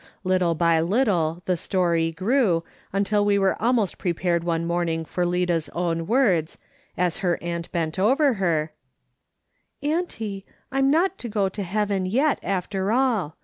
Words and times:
Little 0.23 0.55
by 0.55 0.79
little 0.81 1.43
the 1.45 1.55
story 1.55 2.11
grew, 2.11 2.63
until 2.91 3.23
we 3.23 3.37
were 3.37 3.55
almost 3.61 3.99
prepared 3.99 4.43
one 4.43 4.65
morning 4.65 5.05
for 5.05 5.27
Lida's 5.27 5.69
own 5.75 6.07
words, 6.07 6.57
as 6.97 7.17
her 7.17 7.37
aunt 7.39 7.71
bent 7.71 7.99
over 7.99 8.33
her:" 8.41 8.71
Auntie, 9.83 10.43
I'm 10.71 10.89
not 10.89 11.19
to 11.19 11.29
go 11.29 11.49
to 11.49 11.61
heaven 11.61 12.07
yet, 12.07 12.39
after 12.41 12.91
all. 12.91 13.37